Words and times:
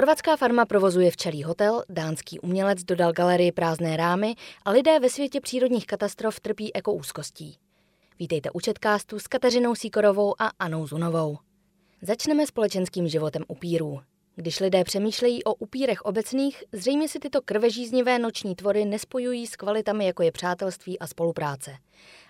Chorvatská 0.00 0.36
farma 0.36 0.64
provozuje 0.64 1.10
včelí 1.10 1.42
hotel, 1.42 1.82
dánský 1.88 2.40
umělec 2.40 2.84
dodal 2.84 3.12
galerii 3.12 3.52
prázdné 3.52 3.96
rámy 3.96 4.34
a 4.64 4.70
lidé 4.70 4.98
ve 4.98 5.10
světě 5.10 5.40
přírodních 5.40 5.86
katastrof 5.86 6.40
trpí 6.40 6.76
ekoúzkostí. 6.76 7.56
Vítejte 8.18 8.50
u 8.50 8.60
Četkástu 8.60 9.18
s 9.18 9.26
Kateřinou 9.26 9.74
Síkorovou 9.74 10.34
a 10.42 10.50
Anou 10.58 10.86
Zunovou. 10.86 11.38
Začneme 12.02 12.46
společenským 12.46 13.08
životem 13.08 13.44
upírů. 13.48 14.00
Když 14.36 14.60
lidé 14.60 14.84
přemýšlejí 14.84 15.44
o 15.44 15.54
upírech 15.54 16.02
obecných, 16.02 16.64
zřejmě 16.72 17.08
si 17.08 17.18
tyto 17.18 17.42
krvežíznivé 17.42 18.18
noční 18.18 18.54
tvory 18.54 18.84
nespojují 18.84 19.46
s 19.46 19.56
kvalitami, 19.56 20.06
jako 20.06 20.22
je 20.22 20.32
přátelství 20.32 20.98
a 20.98 21.06
spolupráce. 21.06 21.76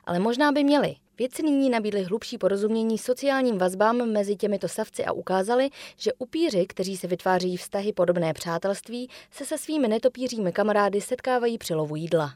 Ale 0.05 0.19
možná 0.19 0.53
by 0.53 0.65
měli. 0.65 0.97
Vědci 1.21 1.43
nyní 1.43 1.71
nabídli 1.71 2.03
hlubší 2.03 2.39
porozumění 2.39 2.99
sociálním 2.99 3.59
vazbám 3.59 4.13
mezi 4.13 4.37
těmito 4.37 4.69
savci 4.69 5.05
a 5.05 5.13
ukázali, 5.13 5.71
že 5.97 6.13
upíři, 6.19 6.67
kteří 6.67 6.97
se 6.97 7.07
vytváří 7.07 7.57
vztahy 7.57 7.93
podobné 7.93 8.33
přátelství, 8.33 9.09
se 9.31 9.45
se 9.45 9.59
svými 9.59 9.89
netopířími 9.89 10.53
kamarády 10.53 11.01
setkávají 11.01 11.59
při 11.59 11.75
lovu 11.75 11.97
jídla. 11.97 12.35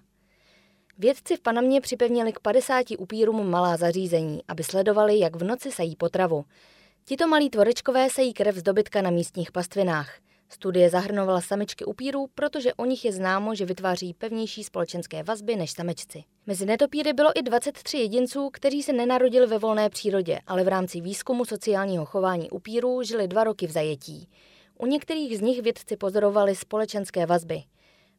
Vědci 0.99 1.37
v 1.37 1.41
Panamě 1.41 1.81
připevnili 1.81 2.33
k 2.33 2.41
50 2.41 2.87
upírům 2.99 3.51
malá 3.51 3.77
zařízení, 3.77 4.41
aby 4.49 4.65
sledovali, 4.65 5.19
jak 5.19 5.37
v 5.37 5.45
noci 5.45 5.73
sají 5.73 5.97
potravu. 5.97 6.45
Tito 7.05 7.27
malí 7.27 7.51
tvorečkové 7.51 8.11
sejí 8.11 8.33
krev 8.33 8.57
z 8.57 8.63
dobytka 8.63 9.03
na 9.03 9.11
místních 9.11 9.53
pastvinách. 9.53 10.19
Studie 10.49 10.91
zahrnovala 10.91 11.41
samičky 11.41 11.85
upírů, 11.85 12.27
protože 12.35 12.75
o 12.75 12.85
nich 12.85 13.05
je 13.05 13.13
známo, 13.13 13.55
že 13.55 13.65
vytváří 13.65 14.15
pevnější 14.15 14.65
společenské 14.65 15.23
vazby 15.23 15.57
než 15.57 15.71
samečci. 15.71 16.25
Mezi 16.47 16.67
netopíry 16.67 17.13
bylo 17.13 17.31
i 17.39 17.43
23 17.43 17.99
jedinců, 17.99 18.51
kteří 18.53 18.83
se 18.83 18.93
nenarodili 18.93 19.47
ve 19.47 19.59
volné 19.59 19.91
přírodě, 19.91 20.39
ale 20.47 20.65
v 20.65 20.69
rámci 20.69 21.01
výzkumu 21.01 21.45
sociálního 21.45 22.05
chování 22.05 22.51
upírů 22.51 23.03
žili 23.03 23.29
dva 23.29 23.45
roky 23.45 23.67
v 23.67 23.71
zajetí. 23.71 24.29
U 24.79 24.87
některých 24.87 25.39
z 25.39 25.41
nich 25.41 25.63
vědci 25.63 25.97
pozorovali 25.97 26.57
společenské 26.57 27.27
vazby. 27.27 27.63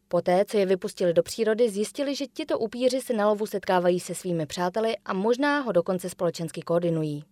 Poté, 0.07 0.45
co 0.45 0.57
je 0.57 0.65
vypustili 0.65 1.13
do 1.13 1.23
přírody, 1.23 1.69
zjistili, 1.69 2.15
že 2.15 2.27
tito 2.27 2.59
upíři 2.59 3.01
se 3.01 3.13
na 3.13 3.29
lovu 3.29 3.45
setkávají 3.45 3.99
se 3.99 4.15
svými 4.15 4.45
přáteli 4.45 4.95
a 5.05 5.13
možná 5.13 5.59
ho 5.59 5.71
dokonce 5.71 6.09
společensky 6.09 6.61
koordinují. 6.61 7.23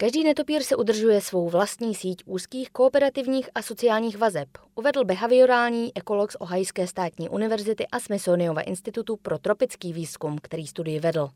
Každý 0.00 0.24
netopír 0.24 0.62
se 0.62 0.76
udržuje 0.76 1.20
svou 1.20 1.48
vlastní 1.48 1.94
síť 1.94 2.22
úzkých 2.26 2.70
kooperativních 2.70 3.50
a 3.54 3.62
sociálních 3.62 4.18
vazeb, 4.18 4.48
uvedl 4.74 5.04
behaviorální 5.04 5.92
ekolog 5.94 6.32
z 6.32 6.36
Ohajské 6.36 6.86
státní 6.86 7.28
univerzity 7.28 7.86
a 7.92 8.00
Smithsonianova 8.00 8.62
institutu 8.62 9.16
pro 9.16 9.38
tropický 9.38 9.92
výzkum, 9.92 10.38
který 10.42 10.66
studii 10.66 11.00
vedl. 11.00 11.28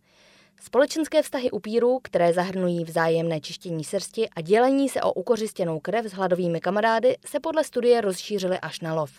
Společenské 0.61 1.23
vztahy 1.23 1.51
upírů, 1.51 1.99
které 2.03 2.33
zahrnují 2.33 2.85
vzájemné 2.85 3.41
čištění 3.41 3.85
srsti 3.85 4.29
a 4.37 4.41
dělení 4.41 4.89
se 4.89 5.03
o 5.03 5.13
ukořistěnou 5.13 5.81
krev 5.81 6.07
s 6.07 6.13
hladovými 6.13 6.61
kamarády, 6.61 7.17
se 7.27 7.41
podle 7.41 7.65
studie 7.65 8.01
rozšířily 8.01 8.59
až 8.59 8.81
na 8.81 8.95
lov. 8.95 9.13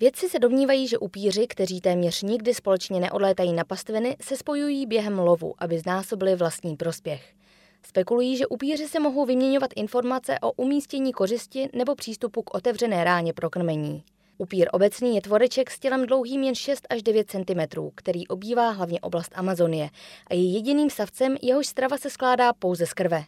Vědci 0.00 0.28
se 0.28 0.38
domnívají, 0.38 0.88
že 0.88 0.98
upíři, 0.98 1.46
kteří 1.46 1.80
téměř 1.80 2.22
nikdy 2.22 2.54
společně 2.54 3.00
neodlétají 3.00 3.52
na 3.52 3.64
pastviny, 3.64 4.16
se 4.20 4.36
spojují 4.36 4.86
během 4.86 5.18
lovu, 5.18 5.54
aby 5.58 5.78
znásobili 5.78 6.36
vlastní 6.36 6.76
prospěch. 6.76 7.39
Spekulují, 7.82 8.36
že 8.36 8.46
upíři 8.46 8.88
se 8.88 9.00
mohou 9.00 9.24
vyměňovat 9.24 9.70
informace 9.76 10.38
o 10.42 10.52
umístění 10.52 11.12
kořisti 11.12 11.68
nebo 11.72 11.94
přístupu 11.94 12.42
k 12.42 12.54
otevřené 12.54 13.04
ráně 13.04 13.32
pro 13.32 13.50
krmení. 13.50 14.04
Upír 14.38 14.68
obecný 14.72 15.14
je 15.14 15.20
tvoreček 15.20 15.70
s 15.70 15.78
tělem 15.78 16.06
dlouhým 16.06 16.42
jen 16.42 16.54
6 16.54 16.86
až 16.90 17.02
9 17.02 17.30
cm, 17.30 17.80
který 17.94 18.28
obývá 18.28 18.70
hlavně 18.70 19.00
oblast 19.00 19.32
Amazonie 19.34 19.88
a 20.30 20.34
je 20.34 20.52
jediným 20.52 20.90
savcem, 20.90 21.36
jehož 21.42 21.66
strava 21.66 21.98
se 21.98 22.10
skládá 22.10 22.52
pouze 22.52 22.86
z 22.86 22.92
krve. 22.92 23.24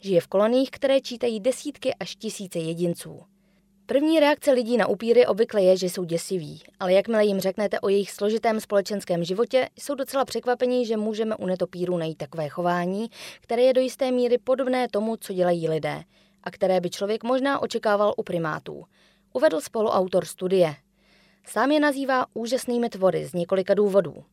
Žije 0.00 0.20
v 0.20 0.26
koloniích, 0.26 0.70
které 0.70 1.00
čítají 1.00 1.40
desítky 1.40 1.94
až 1.94 2.16
tisíce 2.16 2.58
jedinců. 2.58 3.22
První 3.90 4.20
reakce 4.20 4.52
lidí 4.52 4.76
na 4.76 4.86
upíry 4.86 5.26
obvykle 5.26 5.62
je, 5.62 5.76
že 5.76 5.86
jsou 5.86 6.04
děsiví, 6.04 6.62
ale 6.80 6.92
jakmile 6.92 7.24
jim 7.24 7.40
řeknete 7.40 7.80
o 7.80 7.88
jejich 7.88 8.10
složitém 8.10 8.60
společenském 8.60 9.24
životě, 9.24 9.68
jsou 9.78 9.94
docela 9.94 10.24
překvapení, 10.24 10.86
že 10.86 10.96
můžeme 10.96 11.36
u 11.36 11.46
netopírů 11.46 11.96
najít 11.96 12.18
takové 12.18 12.48
chování, 12.48 13.10
které 13.40 13.62
je 13.62 13.72
do 13.72 13.80
jisté 13.80 14.10
míry 14.10 14.38
podobné 14.38 14.88
tomu, 14.88 15.16
co 15.16 15.32
dělají 15.32 15.68
lidé, 15.68 16.02
a 16.44 16.50
které 16.50 16.80
by 16.80 16.90
člověk 16.90 17.24
možná 17.24 17.62
očekával 17.62 18.14
u 18.16 18.22
primátů. 18.22 18.84
Uvedl 19.32 19.60
spoluautor 19.60 20.24
studie. 20.24 20.74
Sám 21.46 21.70
je 21.70 21.80
nazývá 21.80 22.26
úžasnými 22.34 22.88
tvory 22.88 23.26
z 23.26 23.32
několika 23.32 23.74
důvodů. 23.74 24.24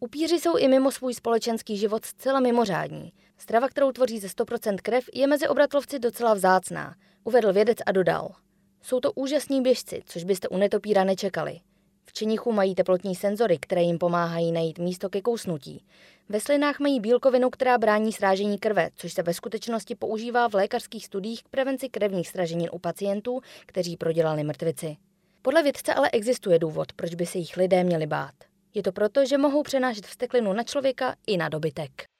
Upíři 0.00 0.40
jsou 0.40 0.56
i 0.56 0.68
mimo 0.68 0.90
svůj 0.90 1.14
společenský 1.14 1.76
život 1.76 2.04
zcela 2.04 2.40
mimořádní. 2.40 3.12
Strava, 3.38 3.68
kterou 3.68 3.92
tvoří 3.92 4.18
ze 4.18 4.28
100% 4.28 4.76
krev, 4.82 5.04
je 5.14 5.26
mezi 5.26 5.48
obratlovci 5.48 5.98
docela 5.98 6.34
vzácná, 6.34 6.94
uvedl 7.24 7.52
vědec 7.52 7.78
a 7.86 7.92
dodal– 7.92 8.30
jsou 8.84 9.00
to 9.00 9.12
úžasní 9.12 9.62
běžci, 9.62 10.02
což 10.06 10.24
byste 10.24 10.48
u 10.48 10.56
netopíra 10.56 11.04
nečekali. 11.04 11.60
V 12.04 12.12
čenichu 12.12 12.52
mají 12.52 12.74
teplotní 12.74 13.14
senzory, 13.14 13.58
které 13.58 13.82
jim 13.82 13.98
pomáhají 13.98 14.52
najít 14.52 14.78
místo 14.78 15.08
ke 15.08 15.22
kousnutí. 15.22 15.84
Ve 16.28 16.40
slinách 16.40 16.80
mají 16.80 17.00
bílkovinu, 17.00 17.50
která 17.50 17.78
brání 17.78 18.12
srážení 18.12 18.58
krve, 18.58 18.90
což 18.94 19.12
se 19.12 19.22
ve 19.22 19.34
skutečnosti 19.34 19.94
používá 19.94 20.48
v 20.48 20.54
lékařských 20.54 21.06
studiích 21.06 21.42
k 21.42 21.48
prevenci 21.48 21.88
krevních 21.88 22.28
sraženin 22.28 22.68
u 22.72 22.78
pacientů, 22.78 23.40
kteří 23.66 23.96
prodělali 23.96 24.44
mrtvici. 24.44 24.96
Podle 25.42 25.62
vědce 25.62 25.94
ale 25.94 26.10
existuje 26.10 26.58
důvod, 26.58 26.92
proč 26.92 27.14
by 27.14 27.26
se 27.26 27.38
jich 27.38 27.56
lidé 27.56 27.84
měli 27.84 28.06
bát. 28.06 28.34
Je 28.74 28.82
to 28.82 28.92
proto, 28.92 29.26
že 29.26 29.38
mohou 29.38 29.62
přenášet 29.62 30.06
vsteklinu 30.06 30.52
na 30.52 30.62
člověka 30.62 31.16
i 31.26 31.36
na 31.36 31.48
dobytek. 31.48 32.13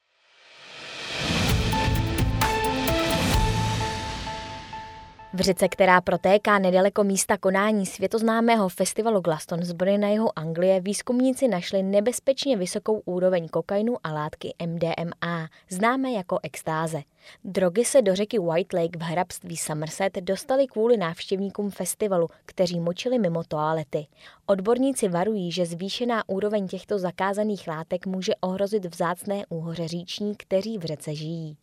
V 5.35 5.41
řece, 5.41 5.69
která 5.69 6.01
protéká 6.01 6.59
nedaleko 6.59 7.05
místa 7.05 7.37
konání 7.37 7.87
světoznámého 7.87 8.69
festivalu 8.69 9.21
Glastonbury 9.21 9.99
na 9.99 10.09
jihu 10.09 10.39
Anglie, 10.39 10.81
výzkumníci 10.81 11.49
našli 11.49 11.83
nebezpečně 11.83 12.57
vysokou 12.57 13.03
úroveň 13.05 13.49
kokainu 13.49 13.97
a 14.05 14.13
látky 14.13 14.55
MDMA, 14.67 15.49
známé 15.71 16.13
jako 16.13 16.39
extáze. 16.43 17.03
Drogy 17.45 17.85
se 17.85 18.03
do 18.03 18.15
řeky 18.15 18.39
White 18.39 18.73
Lake 18.73 18.99
v 18.99 19.03
hrabství 19.03 19.57
Somerset 19.57 20.15
dostaly 20.21 20.67
kvůli 20.67 20.97
návštěvníkům 20.97 21.71
festivalu, 21.71 22.29
kteří 22.47 22.81
močili 22.81 23.19
mimo 23.19 23.45
toalety. 23.45 24.07
Odborníci 24.47 25.09
varují, 25.09 25.53
že 25.53 25.67
zvýšená 25.67 26.29
úroveň 26.29 26.69
těchto 26.69 26.99
zakázaných 26.99 27.69
látek 27.69 28.07
může 28.07 28.33
ohrozit 28.41 28.85
vzácné 28.85 29.43
úhoře 29.49 29.89
říční, 29.89 30.37
kteří 30.37 30.79
v 30.79 30.85
řece 30.85 31.15
žijí. 31.15 31.57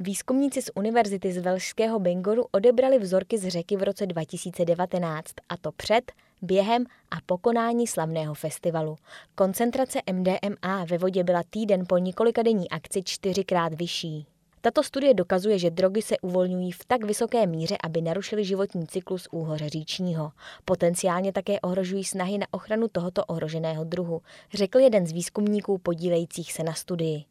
Výzkumníci 0.00 0.62
z 0.62 0.70
univerzity 0.74 1.32
z 1.32 1.38
Velšského 1.38 1.98
Bengoru 1.98 2.46
odebrali 2.50 2.98
vzorky 2.98 3.38
z 3.38 3.48
řeky 3.48 3.76
v 3.76 3.82
roce 3.82 4.06
2019, 4.06 5.26
a 5.48 5.56
to 5.56 5.72
před, 5.72 6.12
během 6.42 6.84
a 7.10 7.16
po 7.26 7.38
konání 7.38 7.86
slavného 7.86 8.34
festivalu. 8.34 8.96
Koncentrace 9.34 9.98
MDMA 10.12 10.84
ve 10.84 10.98
vodě 10.98 11.24
byla 11.24 11.42
týden 11.50 11.84
po 11.88 11.98
několika 11.98 12.42
denní 12.42 12.70
akci 12.70 13.02
čtyřikrát 13.02 13.74
vyšší. 13.74 14.26
Tato 14.60 14.82
studie 14.82 15.14
dokazuje, 15.14 15.58
že 15.58 15.70
drogy 15.70 16.02
se 16.02 16.18
uvolňují 16.22 16.72
v 16.72 16.84
tak 16.84 17.04
vysoké 17.04 17.46
míře, 17.46 17.76
aby 17.84 18.02
narušily 18.02 18.44
životní 18.44 18.86
cyklus 18.86 19.28
úhoře 19.30 19.68
říčního. 19.68 20.32
Potenciálně 20.64 21.32
také 21.32 21.60
ohrožují 21.60 22.04
snahy 22.04 22.38
na 22.38 22.46
ochranu 22.50 22.88
tohoto 22.88 23.24
ohroženého 23.24 23.84
druhu, 23.84 24.22
řekl 24.54 24.78
jeden 24.78 25.06
z 25.06 25.12
výzkumníků 25.12 25.78
podílejících 25.78 26.52
se 26.52 26.62
na 26.62 26.74
studii. 26.74 27.24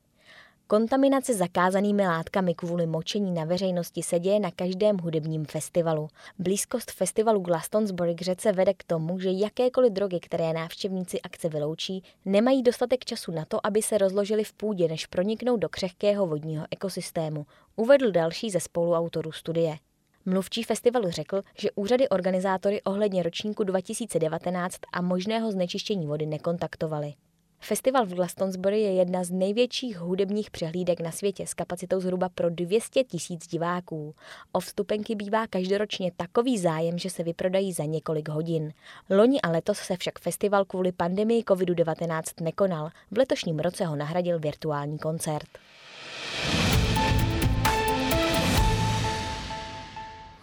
Kontaminace 0.70 1.34
zakázanými 1.34 2.08
látkami 2.08 2.56
kvůli 2.56 2.88
močení 2.88 3.32
na 3.32 3.46
veřejnosti 3.46 4.04
se 4.04 4.20
děje 4.20 4.40
na 4.40 4.52
každém 4.52 4.98
hudebním 4.98 5.46
festivalu. 5.46 6.08
Blízkost 6.40 6.92
festivalu 6.92 7.40
Glastonbury 7.40 8.16
k 8.16 8.22
řece 8.22 8.52
vede 8.52 8.74
k 8.74 8.84
tomu, 8.84 9.20
že 9.20 9.30
jakékoliv 9.32 9.94
drogy, 9.94 10.20
které 10.20 10.54
návštěvníci 10.54 11.22
akce 11.22 11.50
vyloučí, 11.50 12.04
nemají 12.26 12.64
dostatek 12.64 13.06
času 13.06 13.32
na 13.32 13.46
to, 13.46 13.66
aby 13.68 13.82
se 13.82 13.98
rozložily 13.98 14.44
v 14.44 14.54
půdě, 14.54 14.88
než 14.88 15.06
proniknou 15.06 15.58
do 15.58 15.70
křehkého 15.70 16.28
vodního 16.28 16.66
ekosystému, 16.72 17.46
uvedl 17.76 18.12
další 18.12 18.50
ze 18.50 18.60
spoluautorů 18.60 19.32
studie. 19.32 19.78
Mluvčí 20.26 20.64
festivalu 20.64 21.12
řekl, 21.12 21.42
že 21.58 21.72
úřady 21.76 22.10
organizátory 22.10 22.82
ohledně 22.82 23.24
ročníku 23.24 23.64
2019 23.64 24.76
a 24.94 25.02
možného 25.02 25.52
znečištění 25.52 26.08
vody 26.08 26.26
nekontaktovali. 26.26 27.14
Festival 27.60 28.06
v 28.06 28.14
Glastonbury 28.14 28.82
je 28.82 28.94
jedna 28.94 29.24
z 29.24 29.32
největších 29.32 29.98
hudebních 29.98 30.52
přehlídek 30.52 31.00
na 31.00 31.12
světě 31.12 31.48
s 31.48 31.54
kapacitou 31.54 32.00
zhruba 32.00 32.30
pro 32.30 32.50
200 32.50 33.04
tisíc 33.04 33.48
diváků. 33.48 34.16
O 34.52 34.60
vstupenky 34.60 35.16
bývá 35.16 35.48
každoročně 35.48 36.12
takový 36.18 36.58
zájem, 36.58 36.98
že 36.98 37.10
se 37.10 37.24
vyprodají 37.24 37.74
za 37.74 37.84
několik 37.84 38.30
hodin. 38.30 38.74
Loni 39.10 39.42
a 39.42 39.50
letos 39.50 39.78
se 39.78 39.98
však 39.98 40.20
festival 40.20 40.66
kvůli 40.66 40.92
pandemii 40.92 41.44
COVID-19 41.44 42.22
nekonal. 42.42 42.90
V 43.12 43.18
letošním 43.18 43.60
roce 43.60 43.86
ho 43.86 43.96
nahradil 43.96 44.40
virtuální 44.40 45.00
koncert. 45.00 45.48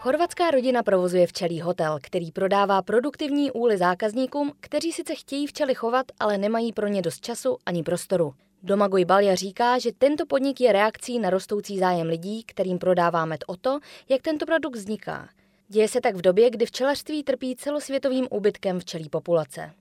Chorvatská 0.05 0.51
rodina 0.51 0.83
provozuje 0.83 1.27
včelí 1.27 1.61
hotel, 1.61 1.99
který 2.03 2.33
prodává 2.33 2.83
produktivní 2.83 3.51
úly 3.51 3.79
zákazníkům, 3.79 4.53
kteří 4.61 4.93
sice 4.93 5.15
chtějí 5.15 5.47
včely 5.47 5.75
chovat, 5.75 6.07
ale 6.21 6.39
nemají 6.39 6.73
pro 6.73 6.87
ně 6.87 7.03
dost 7.03 7.21
času 7.21 7.57
ani 7.67 7.83
prostoru. 7.83 8.35
Domagoj 8.63 9.05
Balja 9.05 9.35
říká, 9.35 9.79
že 9.79 9.93
tento 9.99 10.27
podnik 10.27 10.61
je 10.61 10.73
reakcí 10.73 11.19
na 11.19 11.31
rostoucí 11.31 11.79
zájem 11.79 12.07
lidí, 12.07 12.43
kterým 12.43 12.79
prodává 12.79 13.25
med 13.25 13.45
o 13.47 13.57
to, 13.57 13.79
jak 14.09 14.23
tento 14.23 14.47
produkt 14.47 14.77
vzniká. 14.77 15.29
Děje 15.69 15.89
se 15.89 16.01
tak 16.01 16.15
v 16.17 16.21
době, 16.21 16.51
kdy 16.51 16.67
včelařství 16.67 17.23
trpí 17.23 17.57
celosvětovým 17.57 18.27
úbytkem 18.31 18.81
včelí 18.81 19.09
populace. 19.09 19.73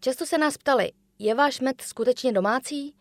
Často 0.00 0.26
se 0.26 0.38
nás 0.38 0.58
ptali, 0.58 0.92
je 1.18 1.34
váš 1.34 1.60
med 1.60 1.80
skutečně 1.80 2.32
domácí? 2.32 2.94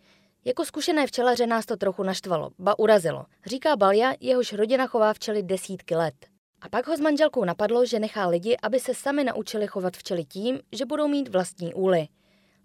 Jako 0.45 0.65
zkušené 0.65 1.07
včelaře 1.07 1.47
nás 1.47 1.65
to 1.65 1.77
trochu 1.77 2.03
naštvalo, 2.03 2.49
ba 2.59 2.79
urazilo, 2.79 3.25
říká 3.45 3.75
Balja, 3.75 4.13
jehož 4.19 4.53
rodina 4.53 4.87
chová 4.87 5.13
včely 5.13 5.43
desítky 5.43 5.95
let. 5.95 6.36
A 6.61 6.69
pak 6.69 6.87
ho 6.87 6.97
s 6.97 6.99
manželkou 6.99 7.45
napadlo, 7.45 7.85
že 7.85 7.99
nechá 7.99 8.27
lidi, 8.27 8.57
aby 8.63 8.79
se 8.79 8.93
sami 8.93 9.23
naučili 9.23 9.67
chovat 9.67 9.97
včely 9.97 10.25
tím, 10.25 10.59
že 10.71 10.85
budou 10.85 11.07
mít 11.07 11.27
vlastní 11.27 11.73
úly. 11.73 12.07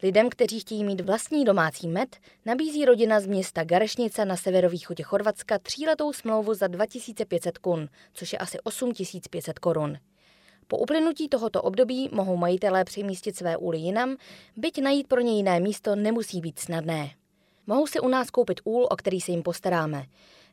Lidem, 0.03 0.31
kteří 0.31 0.61
chtějí 0.61 0.85
mít 0.85 1.01
vlastní 1.01 1.45
domácí 1.45 1.89
med, 1.89 2.17
nabízí 2.47 2.85
rodina 2.85 3.21
z 3.21 3.27
města 3.27 3.65
Garešnica 3.65 4.25
na 4.25 4.37
severovýchodě 4.37 5.03
Chorvatska 5.03 5.59
tříletou 5.59 6.13
smlouvu 6.13 6.55
za 6.55 6.67
2500 6.67 7.59
kun, 7.59 7.89
což 8.13 8.33
je 8.33 8.39
asi 8.39 8.61
8500 8.61 9.59
korun. 9.59 9.99
Po 10.67 10.79
uplynutí 10.79 11.29
tohoto 11.29 11.63
období 11.63 12.09
mohou 12.13 12.37
majitelé 12.37 12.85
přemístit 12.85 13.37
své 13.37 13.57
úly 13.57 13.79
jinam, 13.79 14.17
byť 14.57 14.83
najít 14.83 15.09
pro 15.09 15.21
ně 15.21 15.37
jiné 15.37 15.61
místo 15.61 15.97
nemusí 15.97 16.41
být 16.41 16.59
snadné. 16.59 17.11
Mohou 17.67 17.87
si 17.87 18.01
u 18.01 18.09
nás 18.09 18.31
koupit 18.31 18.61
úl, 18.65 18.89
o 18.91 18.97
který 18.97 19.21
se 19.21 19.31
jim 19.31 19.43
postaráme. 19.43 20.05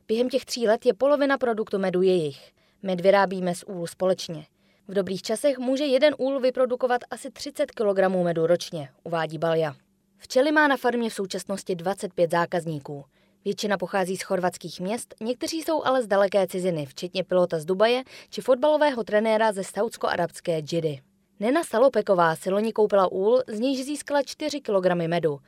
Během 0.08 0.28
těch 0.28 0.44
tří 0.44 0.66
let 0.66 0.86
je 0.86 0.94
polovina 0.94 1.38
produktu 1.38 1.78
medu 1.78 2.02
jejich. 2.02 2.52
Med 2.82 3.00
vyrábíme 3.00 3.54
z 3.54 3.64
úlu 3.64 3.86
společně. 3.86 4.46
V 4.88 4.94
dobrých 4.94 5.22
časech 5.22 5.58
může 5.58 5.84
jeden 5.84 6.14
úl 6.18 6.40
vyprodukovat 6.40 7.00
asi 7.10 7.30
30 7.30 7.70
kg 7.70 8.08
medu 8.22 8.46
ročně, 8.46 8.88
uvádí 9.04 9.38
Balja. 9.38 9.74
Včely 10.18 10.52
má 10.52 10.68
na 10.68 10.76
farmě 10.76 11.10
v 11.10 11.14
současnosti 11.14 11.74
25 11.74 12.30
zákazníků. 12.30 13.04
Většina 13.44 13.78
pochází 13.78 14.16
z 14.16 14.22
chorvatských 14.22 14.80
měst, 14.80 15.14
někteří 15.20 15.62
jsou 15.62 15.84
ale 15.84 16.02
z 16.02 16.06
daleké 16.06 16.46
ciziny, 16.46 16.86
včetně 16.86 17.24
pilota 17.24 17.58
z 17.58 17.64
Dubaje 17.64 18.02
či 18.30 18.40
fotbalového 18.40 19.04
trenéra 19.04 19.52
ze 19.52 19.64
saudsko-arabské 19.64 20.60
Džidy. 20.60 21.00
Nena 21.40 21.64
Salopeková 21.64 22.36
si 22.36 22.50
loni 22.50 22.72
koupila 22.72 23.12
úl, 23.12 23.42
z 23.48 23.60
níž 23.60 23.84
získala 23.84 24.22
4 24.22 24.60
kg 24.60 24.94
medu. 25.06 25.38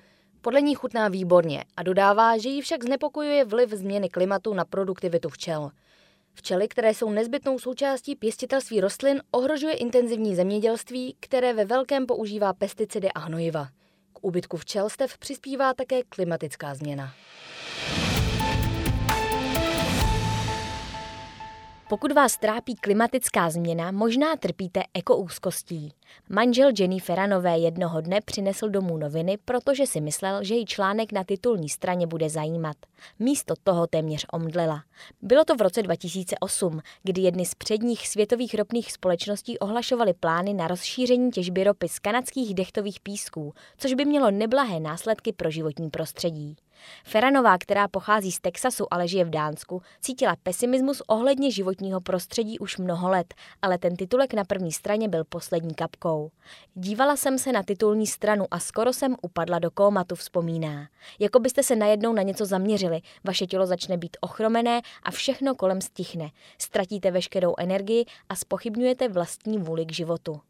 Podle 0.41 0.63
ní 0.63 0.75
chutná 0.75 1.09
výborně 1.09 1.65
a 1.77 1.83
dodává, 1.83 2.39
že 2.39 2.49
ji 2.49 2.63
však 2.63 2.85
znepokojuje 2.85 3.45
vliv 3.45 3.71
změny 3.71 4.09
klimatu 4.09 4.55
na 4.55 4.65
produktivitu 4.65 5.29
včel. 5.29 5.71
Včely, 6.35 6.69
které 6.69 6.95
jsou 6.95 7.11
nezbytnou 7.11 7.59
součástí 7.59 8.17
pěstitelství 8.17 8.81
rostlin, 8.81 9.23
ohrožuje 9.31 9.75
intenzivní 9.75 10.37
zemědělství, 10.37 11.17
které 11.21 11.53
ve 11.53 11.65
velkém 11.65 12.07
používá 12.07 12.53
pesticidy 12.53 13.09
a 13.13 13.21
hnojiva. 13.21 13.69
K 14.13 14.19
úbytku 14.25 14.57
včelstev 14.57 15.19
přispívá 15.19 15.75
také 15.75 16.03
klimatická 16.03 16.75
změna. 16.75 17.15
Pokud 21.93 22.13
vás 22.13 22.37
trápí 22.37 22.75
klimatická 22.75 23.51
změna, 23.51 23.91
možná 23.91 24.37
trpíte 24.37 24.83
ekoúzkostí. 24.95 25.93
Manžel 26.29 26.71
Jenny 26.79 26.99
Ferranové 26.99 27.59
jednoho 27.59 28.01
dne 28.01 28.21
přinesl 28.21 28.69
domů 28.69 28.97
noviny, 28.97 29.39
protože 29.45 29.87
si 29.87 30.01
myslel, 30.01 30.45
že 30.45 30.55
její 30.55 30.67
článek 30.67 31.13
na 31.13 31.25
titulní 31.25 31.69
straně 31.69 32.07
bude 32.07 32.31
zajímat. 32.31 32.77
Místo 33.19 33.55
toho 33.65 33.87
téměř 33.87 34.27
omdlela. 34.33 34.83
Bylo 35.23 35.45
to 35.45 35.57
v 35.57 35.61
roce 35.61 35.83
2008, 35.83 36.81
kdy 37.03 37.21
jedny 37.21 37.47
z 37.47 37.55
předních 37.55 38.09
světových 38.09 38.55
ropných 38.55 38.93
společností 38.93 39.59
ohlašovaly 39.59 40.15
plány 40.15 40.55
na 40.55 40.69
rozšíření 40.69 41.31
těžby 41.31 41.65
ropy 41.65 41.89
z 41.89 41.99
kanadských 41.99 42.55
dechtových 42.55 43.01
písků, 43.01 43.55
což 43.79 43.95
by 43.95 44.05
mělo 44.05 44.31
neblahé 44.31 44.81
následky 44.81 45.33
pro 45.33 45.51
životní 45.51 45.91
prostředí. 45.91 46.57
Feranová, 47.05 47.59
která 47.59 47.89
pochází 47.89 48.33
z 48.33 48.41
Texasu, 48.41 48.87
ale 48.91 49.09
žije 49.09 49.25
v 49.25 49.31
Dánsku, 49.31 49.83
cítila 50.01 50.37
pesimismus 50.43 51.03
ohledně 51.07 51.51
životního 51.51 52.01
prostředí 52.01 52.59
už 52.59 52.79
mnoho 52.79 53.09
let, 53.09 53.35
ale 53.63 53.79
ten 53.79 53.97
titulek 53.97 54.35
na 54.35 54.45
první 54.45 54.73
straně 54.73 55.09
byl 55.09 55.25
poslední 55.25 55.75
kapkou. 55.75 56.31
Dívala 56.75 57.17
jsem 57.17 57.39
se 57.39 57.53
na 57.53 57.63
titulní 57.63 58.07
stranu 58.07 58.45
a 58.51 58.59
skoro 58.59 58.93
jsem 58.93 59.17
upadla 59.23 59.59
do 59.59 59.71
kómatu, 59.71 60.15
vzpomíná. 60.15 60.89
Jako 61.19 61.39
byste 61.39 61.63
se 61.63 61.77
najednou 61.77 62.13
na 62.13 62.23
něco 62.23 62.47
zaměřili, 62.47 63.01
vaše 63.25 63.47
tělo 63.47 63.67
začne 63.67 63.97
být 63.97 64.17
ochromené 64.21 64.81
a 65.03 65.11
všechno 65.11 65.55
kolem 65.55 65.81
stichne. 65.81 66.31
Ztratíte 66.59 67.11
veškerou 67.11 67.55
energii 67.59 68.05
a 68.29 68.37
spochybňujete 68.37 69.09
vlastní 69.09 69.59
vůli 69.59 69.87
k 69.87 69.93
životu. 69.93 70.41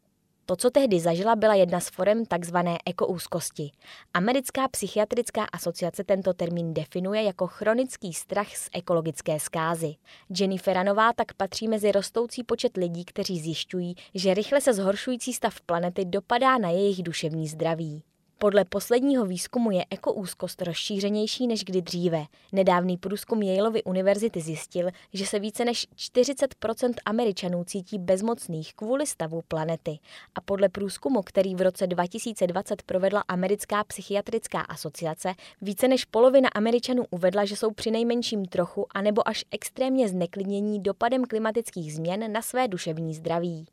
To, 0.45 0.55
co 0.55 0.69
tehdy 0.69 0.99
zažila, 0.99 1.35
byla 1.35 1.55
jedna 1.55 1.79
z 1.79 1.89
forem 1.89 2.25
tzv. 2.25 2.57
ekoúzkosti. 2.85 3.71
Americká 4.13 4.67
psychiatrická 4.67 5.43
asociace 5.43 6.03
tento 6.03 6.33
termín 6.33 6.73
definuje 6.73 7.23
jako 7.23 7.47
chronický 7.47 8.13
strach 8.13 8.55
z 8.55 8.69
ekologické 8.73 9.39
zkázy. 9.39 9.95
Jenny 10.39 10.57
Feranová 10.57 11.13
tak 11.13 11.33
patří 11.33 11.67
mezi 11.67 11.91
rostoucí 11.91 12.43
počet 12.43 12.77
lidí, 12.77 13.05
kteří 13.05 13.39
zjišťují, 13.39 13.95
že 14.15 14.33
rychle 14.33 14.61
se 14.61 14.73
zhoršující 14.73 15.33
stav 15.33 15.61
planety 15.61 16.05
dopadá 16.05 16.57
na 16.57 16.69
jejich 16.69 17.03
duševní 17.03 17.47
zdraví. 17.47 18.03
Podle 18.43 18.65
posledního 18.65 19.25
výzkumu 19.25 19.71
je 19.71 19.85
ekoúzkost 19.89 20.61
rozšířenější 20.61 21.47
než 21.47 21.63
kdy 21.63 21.81
dříve. 21.81 22.25
Nedávný 22.51 22.97
průzkum 22.97 23.41
Yaleovy 23.41 23.83
univerzity 23.83 24.41
zjistil, 24.41 24.89
že 25.13 25.25
se 25.25 25.39
více 25.39 25.65
než 25.65 25.87
40% 25.95 26.93
Američanů 27.05 27.63
cítí 27.63 27.99
bezmocných 27.99 28.73
kvůli 28.73 29.07
stavu 29.07 29.41
planety. 29.47 29.99
A 30.35 30.41
podle 30.41 30.69
průzkumu, 30.69 31.21
který 31.21 31.55
v 31.55 31.61
roce 31.61 31.87
2020 31.87 32.81
provedla 32.81 33.23
Americká 33.27 33.83
psychiatrická 33.83 34.61
asociace, 34.61 35.33
více 35.61 35.87
než 35.87 36.05
polovina 36.05 36.49
Američanů 36.55 37.03
uvedla, 37.09 37.45
že 37.45 37.55
jsou 37.55 37.71
přinejmenším 37.71 38.45
trochu 38.45 38.85
anebo 38.95 39.27
až 39.27 39.45
extrémně 39.51 40.09
zneklidnění 40.09 40.79
dopadem 40.83 41.25
klimatických 41.25 41.93
změn 41.93 42.31
na 42.31 42.41
své 42.41 42.67
duševní 42.67 43.13
zdraví. 43.13 43.65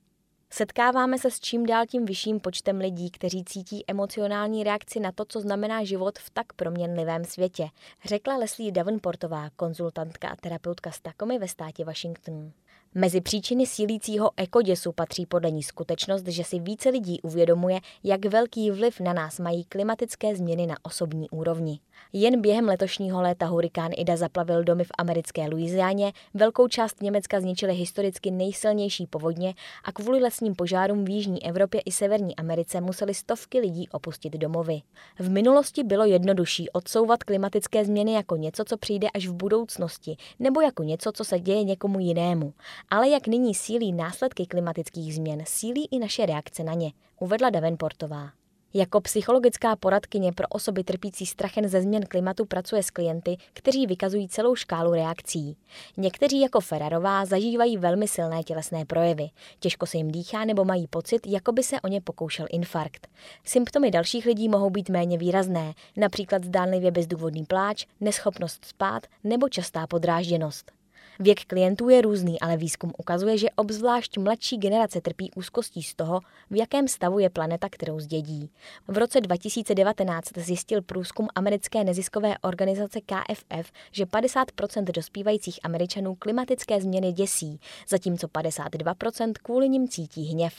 Setkáváme 0.53 1.19
se 1.19 1.31
s 1.31 1.41
čím 1.41 1.67
dál 1.67 1.87
tím 1.87 2.05
vyšším 2.05 2.41
počtem 2.41 2.79
lidí, 2.79 3.11
kteří 3.11 3.45
cítí 3.45 3.85
emocionální 3.89 4.65
reakci 4.65 5.01
na 5.01 5.13
to, 5.13 5.25
co 5.25 5.41
znamená 5.41 5.85
život 5.85 6.19
v 6.19 6.31
tak 6.31 6.53
proměnlivém 6.53 7.25
světě, 7.25 7.69
řekla 8.05 8.37
Leslie 8.37 8.73
Davenportová, 8.73 9.51
konzultantka 9.57 10.29
a 10.29 10.37
terapeutka 10.37 10.91
z 10.91 11.01
Takomy 11.01 11.39
ve 11.39 11.49
státě 11.49 11.85
Washington. 11.85 12.53
Mezi 12.95 13.21
příčiny 13.21 13.67
sílícího 13.67 14.31
ekoděsu 14.37 14.93
patří 14.93 15.27
podle 15.27 15.51
ní 15.51 15.63
skutečnost, 15.63 16.27
že 16.29 16.45
si 16.45 16.59
více 16.59 16.89
lidí 16.89 17.21
uvědomuje, 17.23 17.81
jak 18.05 18.25
velký 18.25 18.71
vliv 18.71 19.01
na 19.01 19.13
nás 19.13 19.39
mají 19.39 19.65
klimatické 19.65 20.37
změny 20.37 20.67
na 20.67 20.77
osobní 20.83 21.31
úrovni. 21.31 21.81
Jen 22.13 22.41
během 22.41 22.69
letošního 22.69 23.23
léta 23.23 23.47
hurikán 23.47 23.91
Ida 23.97 24.17
zaplavil 24.17 24.65
domy 24.65 24.85
v 24.85 24.91
americké 24.99 25.49
Louisianě, 25.49 26.13
velkou 26.35 26.69
část 26.69 27.03
Německa 27.03 27.41
zničily 27.41 27.75
historicky 27.75 28.31
nejsilnější 28.31 29.07
povodně 29.07 29.55
a 29.85 29.93
kvůli 29.93 30.21
lesním 30.21 30.55
požárům 30.55 31.05
v 31.05 31.11
Jižní 31.11 31.47
Evropě 31.47 31.81
i 31.81 31.93
Severní 31.93 32.37
Americe 32.37 32.81
museli 32.81 33.15
stovky 33.15 33.61
lidí 33.61 33.89
opustit 33.89 34.33
domovy. 34.33 34.83
V 35.19 35.31
minulosti 35.31 35.85
bylo 35.85 36.05
jednodušší 36.05 36.71
odsouvat 36.71 37.25
klimatické 37.25 37.85
změny 37.85 38.13
jako 38.13 38.37
něco, 38.37 38.65
co 38.65 38.77
přijde 38.77 39.09
až 39.15 39.27
v 39.27 39.35
budoucnosti, 39.35 40.17
nebo 40.39 40.61
jako 40.61 40.83
něco, 40.83 41.13
co 41.13 41.25
se 41.25 41.41
děje 41.41 41.65
někomu 41.65 41.99
jinému. 41.99 42.55
Ale 42.89 43.09
jak 43.09 43.27
nyní 43.27 43.55
sílí 43.55 43.93
následky 43.93 44.47
klimatických 44.47 45.15
změn, 45.15 45.43
sílí 45.47 45.89
i 45.91 45.99
naše 45.99 46.27
reakce 46.27 46.65
na 46.65 46.75
ně, 46.75 46.93
uvedla 47.21 47.51
Davenportová. 47.51 48.31
Jako 48.75 49.01
psychologická 49.01 49.77
poradkyně 49.77 50.33
pro 50.33 50.47
osoby 50.49 50.85
trpící 50.85 51.27
strachem 51.27 51.69
ze 51.69 51.83
změn 51.83 52.07
klimatu 52.07 52.45
pracuje 52.45 52.83
s 52.83 52.91
klienty, 52.91 53.37
kteří 53.53 53.87
vykazují 53.87 54.29
celou 54.29 54.55
škálu 54.55 54.93
reakcí. 54.93 55.57
Někteří 55.97 56.41
jako 56.41 56.61
Ferrarová 56.61 57.25
zažívají 57.25 57.77
velmi 57.77 58.09
silné 58.09 58.43
tělesné 58.43 58.85
projevy. 58.85 59.31
Těžko 59.61 59.87
se 59.87 59.97
jim 59.97 60.11
dýchá 60.11 60.45
nebo 60.45 60.65
mají 60.65 60.87
pocit, 60.87 61.27
jako 61.27 61.53
by 61.53 61.63
se 61.63 61.81
o 61.81 61.89
ně 61.89 62.01
pokoušel 62.01 62.47
infarkt. 62.51 63.09
Symptomy 63.45 63.91
dalších 63.91 64.27
lidí 64.27 64.49
mohou 64.49 64.71
být 64.71 64.89
méně 64.89 65.19
výrazné, 65.19 65.75
například 65.97 66.45
zdánlivě 66.45 66.91
bezdůvodný 66.91 67.45
pláč, 67.45 67.87
neschopnost 68.01 68.65
spát 68.65 69.07
nebo 69.25 69.49
častá 69.49 69.87
podrážděnost. 69.87 70.80
Věk 71.23 71.45
klientů 71.45 71.89
je 71.89 72.01
různý, 72.01 72.41
ale 72.41 72.57
výzkum 72.57 72.93
ukazuje, 72.99 73.39
že 73.39 73.51
obzvlášť 73.57 74.19
mladší 74.19 74.57
generace 74.57 75.01
trpí 75.01 75.31
úzkostí 75.37 75.83
z 75.83 75.95
toho, 75.95 76.21
v 76.51 76.57
jakém 76.57 76.89
stavu 76.89 77.19
je 77.19 77.31
planeta, 77.31 77.69
kterou 77.71 78.01
zdědí. 78.01 78.51
V 78.89 78.99
roce 78.99 79.21
2019 79.21 80.29
zjistil 80.37 80.83
průzkum 80.83 81.29
americké 81.35 81.85
neziskové 81.85 82.39
organizace 82.39 83.01
KFF, 83.01 83.73
že 83.93 84.05
50% 84.05 84.85
dospívajících 84.85 85.61
Američanů 85.63 86.15
klimatické 86.15 86.81
změny 86.81 87.13
děsí, 87.13 87.61
zatímco 87.89 88.27
52% 88.27 89.33
kvůli 89.43 89.69
nim 89.69 89.89
cítí 89.89 90.25
hněv. 90.25 90.55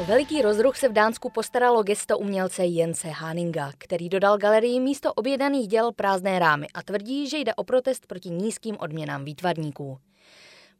O 0.00 0.04
veliký 0.04 0.42
rozruch 0.42 0.76
se 0.76 0.88
v 0.88 0.92
Dánsku 0.92 1.30
postaralo 1.30 1.82
gesto 1.82 2.18
umělce 2.18 2.64
Jense 2.64 3.08
Haninga, 3.08 3.72
který 3.78 4.08
dodal 4.08 4.38
galerii 4.38 4.80
místo 4.80 5.12
objednaných 5.12 5.68
děl 5.68 5.92
prázdné 5.92 6.38
rámy 6.38 6.66
a 6.74 6.82
tvrdí, 6.82 7.28
že 7.28 7.38
jde 7.38 7.54
o 7.54 7.64
protest 7.64 8.06
proti 8.06 8.30
nízkým 8.30 8.76
odměnám 8.80 9.24
výtvarníků. 9.24 9.98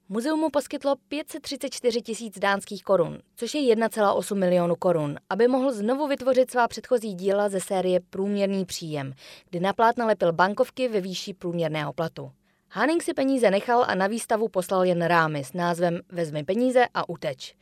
Muzeum 0.08 0.40
mu 0.40 0.50
poskytlo 0.50 0.94
534 1.08 2.02
tisíc 2.02 2.38
dánských 2.38 2.84
korun, 2.84 3.18
což 3.36 3.54
je 3.54 3.76
1,8 3.76 4.34
milionu 4.34 4.76
korun, 4.76 5.16
aby 5.30 5.48
mohl 5.48 5.72
znovu 5.72 6.06
vytvořit 6.06 6.50
svá 6.50 6.68
předchozí 6.68 7.14
díla 7.14 7.48
ze 7.48 7.60
série 7.60 8.00
Průměrný 8.00 8.64
příjem, 8.64 9.12
kdy 9.50 9.60
na 9.60 9.72
plátna 9.72 10.06
lepil 10.06 10.32
bankovky 10.32 10.88
ve 10.88 11.00
výši 11.00 11.34
průměrného 11.34 11.92
platu. 11.92 12.32
Hanning 12.70 13.02
si 13.02 13.14
peníze 13.14 13.50
nechal 13.50 13.84
a 13.88 13.94
na 13.94 14.06
výstavu 14.06 14.48
poslal 14.48 14.84
jen 14.84 15.02
rámy 15.02 15.44
s 15.44 15.52
názvem 15.52 16.00
Vezmi 16.12 16.44
peníze 16.44 16.86
a 16.94 17.08
uteč. 17.08 17.54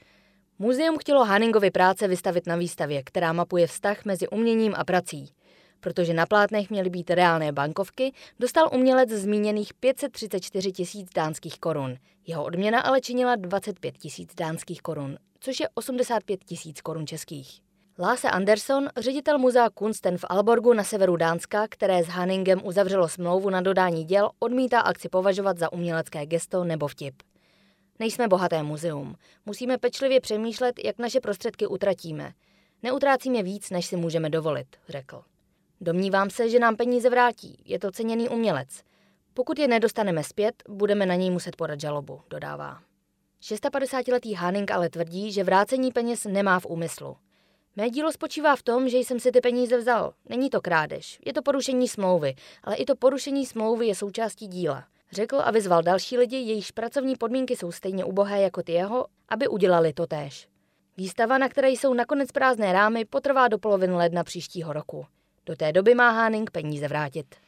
Muzeum 0.59 0.99
chtělo 0.99 1.25
Hanningovi 1.25 1.71
práce 1.71 2.09
vystavit 2.09 2.47
na 2.47 2.57
výstavě, 2.57 3.03
která 3.03 3.33
mapuje 3.33 3.67
vztah 3.67 4.05
mezi 4.05 4.29
uměním 4.29 4.75
a 4.77 4.85
prací. 4.85 5.33
Protože 5.81 6.15
na 6.15 6.27
plátnech 6.27 6.71
měly 6.71 6.91
být 6.91 7.11
reálné 7.11 7.53
bankovky, 7.53 8.13
dostal 8.41 8.69
umělec 8.73 9.11
zmíněných 9.11 9.75
534 9.75 10.73
tisíc 10.73 11.09
dánských 11.15 11.59
korun. 11.61 11.97
Jeho 12.27 12.45
odměna 12.45 12.81
ale 12.81 13.01
činila 13.01 13.37
25 13.37 13.99
tisíc 13.99 14.35
dánských 14.35 14.83
korun, 14.83 15.19
což 15.41 15.61
je 15.61 15.69
85 15.75 16.45
tisíc 16.45 16.81
korun 16.81 17.07
českých. 17.07 17.61
Lasse 17.99 18.31
Anderson, 18.31 18.89
ředitel 18.97 19.39
muzea 19.39 19.71
Kunsten 19.71 20.19
v 20.19 20.25
Alborgu 20.29 20.73
na 20.73 20.85
severu 20.85 21.17
Dánska, 21.17 21.67
které 21.71 22.05
s 22.05 22.07
Hanningem 22.07 22.61
uzavřelo 22.65 23.09
smlouvu 23.09 23.51
na 23.51 23.61
dodání 23.61 24.05
děl, 24.05 24.31
odmítá 24.39 24.81
akci 24.81 25.09
považovat 25.09 25.59
za 25.59 25.73
umělecké 25.73 26.27
gesto 26.27 26.65
nebo 26.65 26.89
vtip. 26.89 27.15
Nejsme 27.99 28.29
bohaté 28.29 28.63
muzeum. 28.63 29.17
Musíme 29.47 29.79
pečlivě 29.79 30.21
přemýšlet, 30.21 30.85
jak 30.85 30.99
naše 30.99 31.21
prostředky 31.21 31.67
utratíme. 31.67 32.33
Neutrácíme 32.83 33.43
víc, 33.43 33.71
než 33.71 33.87
si 33.87 33.97
můžeme 33.97 34.31
dovolit, 34.31 34.67
řekl. 34.89 35.23
Domnívám 35.81 36.31
se, 36.31 36.49
že 36.51 36.59
nám 36.59 36.77
peníze 36.77 37.11
vrátí. 37.11 37.63
Je 37.65 37.79
to 37.79 37.91
ceněný 37.91 38.29
umělec. 38.29 38.69
Pokud 39.35 39.59
je 39.59 39.69
nedostaneme 39.69 40.25
zpět, 40.25 40.63
budeme 40.69 41.07
na 41.07 41.15
něj 41.15 41.31
muset 41.31 41.57
podat 41.57 41.81
žalobu, 41.81 42.21
dodává. 42.31 42.83
56-letý 43.43 44.35
Hanning 44.35 44.71
ale 44.71 44.91
tvrdí, 44.91 45.33
že 45.33 45.45
vrácení 45.45 45.93
peněz 45.93 46.25
nemá 46.25 46.61
v 46.61 46.67
úmyslu. 46.67 47.17
Mé 47.77 47.91
dílo 47.91 48.13
spočívá 48.13 48.57
v 48.57 48.63
tom, 48.63 48.89
že 48.89 48.99
jsem 48.99 49.21
si 49.21 49.33
ty 49.33 49.41
peníze 49.41 49.79
vzal. 49.79 50.13
Není 50.29 50.51
to 50.51 50.61
krádež, 50.61 51.19
je 51.27 51.33
to 51.33 51.43
porušení 51.43 51.89
smlouvy, 51.89 52.35
ale 52.65 52.77
i 52.77 52.85
to 52.85 52.97
porušení 52.97 53.47
smlouvy 53.47 53.87
je 53.87 53.95
součástí 53.95 54.47
díla. 54.47 54.85
Řekl 55.13 55.41
a 55.45 55.51
vyzval 55.51 55.83
další 55.83 56.19
lidi, 56.19 56.37
jejichž 56.37 56.71
pracovní 56.71 57.17
podmínky 57.17 57.57
jsou 57.57 57.73
stejně 57.73 58.05
ubohé 58.05 58.41
jako 58.41 58.63
ty 58.63 58.73
jeho, 58.73 59.07
aby 59.29 59.49
udělali 59.49 59.93
to 59.93 60.07
též. 60.07 60.49
Výstava, 60.97 61.39
na 61.39 61.49
které 61.49 61.71
jsou 61.71 61.95
nakonec 61.95 62.33
prázdné 62.33 62.73
rámy, 62.73 63.05
potrvá 63.05 63.49
do 63.49 63.59
poloviny 63.59 63.93
ledna 63.93 64.25
příštího 64.25 64.73
roku. 64.73 65.07
Do 65.47 65.57
té 65.57 65.73
doby 65.73 65.95
má 65.95 66.11
Háning 66.11 66.51
peníze 66.51 66.89
vrátit. 66.89 67.46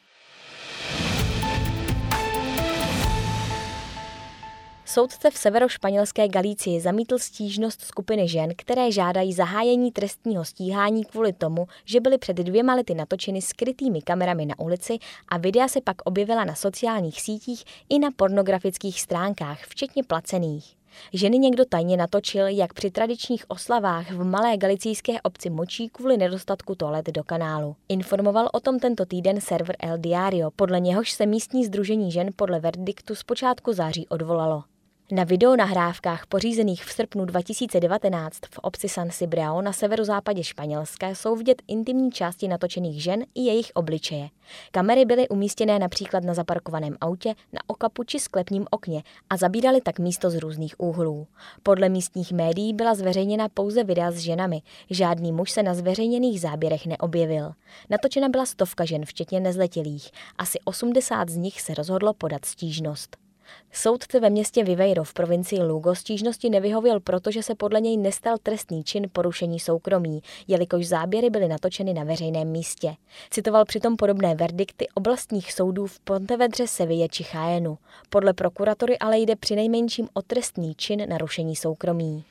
Soudce 4.90 5.30
v 5.30 5.36
severošpanělské 5.36 6.28
Galicii 6.28 6.80
zamítl 6.80 7.18
stížnost 7.18 7.80
skupiny 7.80 8.28
žen, 8.28 8.50
které 8.56 8.92
žádají 8.92 9.32
zahájení 9.32 9.92
trestního 9.92 10.44
stíhání 10.44 11.04
kvůli 11.04 11.32
tomu, 11.32 11.66
že 11.84 12.00
byly 12.00 12.18
před 12.18 12.36
dvěma 12.36 12.74
lety 12.74 12.94
natočeny 12.94 13.42
skrytými 13.42 14.02
kamerami 14.02 14.46
na 14.46 14.58
ulici 14.58 14.98
a 15.28 15.38
videa 15.38 15.68
se 15.68 15.80
pak 15.80 15.96
objevila 16.04 16.44
na 16.44 16.54
sociálních 16.54 17.20
sítích 17.20 17.64
i 17.88 17.98
na 17.98 18.08
pornografických 18.16 19.00
stránkách, 19.00 19.58
včetně 19.62 20.02
placených. 20.02 20.76
Ženy 21.12 21.38
někdo 21.38 21.64
tajně 21.64 21.96
natočil, 21.96 22.46
jak 22.46 22.72
při 22.74 22.90
tradičních 22.90 23.44
oslavách 23.48 24.10
v 24.10 24.24
malé 24.24 24.56
galicijské 24.56 25.20
obci 25.22 25.50
močí 25.50 25.88
kvůli 25.88 26.16
nedostatku 26.16 26.74
toalet 26.74 27.06
do 27.06 27.24
kanálu. 27.24 27.76
Informoval 27.88 28.48
o 28.52 28.60
tom 28.60 28.78
tento 28.78 29.06
týden 29.06 29.40
server 29.40 29.76
El 29.80 29.98
Diario, 29.98 30.50
podle 30.50 30.80
něhož 30.80 31.12
se 31.12 31.26
místní 31.26 31.64
združení 31.64 32.12
žen 32.12 32.30
podle 32.36 32.60
verdiktu 32.60 33.14
z 33.14 33.22
počátku 33.22 33.72
září 33.72 34.08
odvolalo. 34.08 34.64
Na 35.12 35.24
videonahrávkách 35.24 36.26
pořízených 36.26 36.84
v 36.84 36.92
srpnu 36.92 37.24
2019 37.24 38.36
v 38.50 38.58
obci 38.58 38.88
San 38.88 39.10
Cibriao 39.10 39.62
na 39.62 39.72
severozápadě 39.72 40.44
Španělska 40.44 41.08
jsou 41.08 41.36
vidět 41.36 41.62
intimní 41.68 42.10
části 42.10 42.48
natočených 42.48 43.02
žen 43.02 43.24
i 43.34 43.40
jejich 43.40 43.70
obličeje. 43.74 44.28
Kamery 44.70 45.04
byly 45.04 45.28
umístěné 45.28 45.78
například 45.78 46.24
na 46.24 46.34
zaparkovaném 46.34 46.96
autě, 47.00 47.34
na 47.52 47.60
okapu 47.66 48.04
či 48.04 48.20
sklepním 48.20 48.66
okně 48.70 49.02
a 49.30 49.36
zabíraly 49.36 49.80
tak 49.80 49.98
místo 49.98 50.30
z 50.30 50.34
různých 50.34 50.80
úhlů. 50.80 51.26
Podle 51.62 51.88
místních 51.88 52.32
médií 52.32 52.74
byla 52.74 52.94
zveřejněna 52.94 53.48
pouze 53.48 53.84
videa 53.84 54.10
s 54.10 54.16
ženami. 54.16 54.62
Žádný 54.90 55.32
muž 55.32 55.50
se 55.50 55.62
na 55.62 55.74
zveřejněných 55.74 56.40
záběrech 56.40 56.86
neobjevil. 56.86 57.52
Natočena 57.90 58.28
byla 58.28 58.46
stovka 58.46 58.84
žen, 58.84 59.04
včetně 59.04 59.40
nezletilých. 59.40 60.10
Asi 60.38 60.58
80 60.64 61.28
z 61.28 61.36
nich 61.36 61.60
se 61.60 61.74
rozhodlo 61.74 62.14
podat 62.14 62.44
stížnost. 62.44 63.27
Soudce 63.72 64.20
ve 64.20 64.30
městě 64.30 64.64
Viveiro 64.64 65.04
v 65.04 65.12
provincii 65.12 65.62
Lugo 65.62 65.94
stížnosti 65.94 66.50
nevyhověl, 66.50 67.00
protože 67.00 67.42
se 67.42 67.54
podle 67.54 67.80
něj 67.80 67.96
nestal 67.96 68.38
trestný 68.42 68.84
čin 68.84 69.06
porušení 69.12 69.60
soukromí, 69.60 70.22
jelikož 70.48 70.86
záběry 70.86 71.30
byly 71.30 71.48
natočeny 71.48 71.94
na 71.94 72.04
veřejném 72.04 72.48
místě. 72.48 72.94
Citoval 73.30 73.64
přitom 73.64 73.96
podobné 73.96 74.34
verdikty 74.34 74.88
oblastních 74.94 75.52
soudů 75.52 75.86
v 75.86 76.00
Pontevedře, 76.00 76.66
Seville 76.66 77.08
či 77.08 77.24
Chájenu. 77.24 77.78
Podle 78.10 78.32
prokuratury 78.32 78.98
ale 78.98 79.18
jde 79.18 79.36
přinejmenším 79.36 80.08
o 80.14 80.22
trestný 80.22 80.74
čin 80.74 81.08
narušení 81.08 81.56
soukromí. 81.56 82.24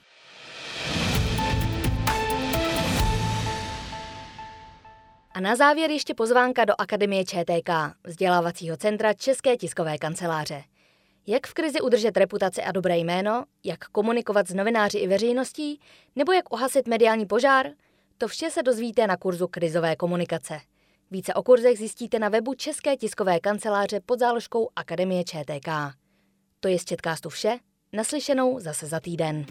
A 5.33 5.39
na 5.39 5.55
závěr 5.55 5.91
ještě 5.91 6.13
pozvánka 6.13 6.65
do 6.65 6.73
Akademie 6.77 7.25
ČTK, 7.25 7.69
vzdělávacího 8.03 8.77
centra 8.77 9.13
České 9.13 9.57
tiskové 9.57 9.97
kanceláře. 9.97 10.63
Jak 11.29 11.47
v 11.47 11.53
krizi 11.53 11.81
udržet 11.81 12.17
reputaci 12.17 12.61
a 12.61 12.71
dobré 12.71 12.97
jméno, 12.97 13.43
jak 13.63 13.85
komunikovat 13.85 14.47
s 14.47 14.53
novináři 14.53 14.97
i 14.97 15.07
veřejností, 15.07 15.79
nebo 16.15 16.31
jak 16.31 16.53
ohasit 16.53 16.87
mediální 16.87 17.25
požár, 17.25 17.67
to 18.17 18.27
vše 18.27 18.49
se 18.49 18.63
dozvíte 18.63 19.07
na 19.07 19.17
kurzu 19.17 19.47
krizové 19.47 19.95
komunikace. 19.95 20.59
Více 21.11 21.33
o 21.33 21.43
kurzech 21.43 21.77
zjistíte 21.77 22.19
na 22.19 22.29
webu 22.29 22.53
České 22.53 22.97
tiskové 22.97 23.39
kanceláře 23.39 23.99
pod 24.05 24.19
záložkou 24.19 24.69
Akademie 24.75 25.23
ČTK. 25.23 25.69
To 26.59 26.67
je 26.67 26.79
z 26.79 26.85
Četkástu 26.85 27.29
vše, 27.29 27.59
naslyšenou 27.93 28.59
zase 28.59 28.87
za 28.87 28.99
týden. 28.99 29.45